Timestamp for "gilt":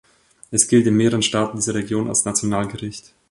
0.67-0.87